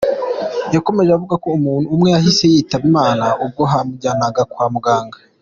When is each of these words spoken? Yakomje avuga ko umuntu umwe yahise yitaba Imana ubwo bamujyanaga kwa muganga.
Yakomje 0.73 1.11
avuga 1.13 1.35
ko 1.43 1.47
umuntu 1.57 1.85
umwe 1.95 2.07
yahise 2.15 2.43
yitaba 2.53 2.83
Imana 2.91 3.25
ubwo 3.43 3.61
bamujyanaga 3.71 4.41
kwa 4.51 4.67
muganga. 4.75 5.17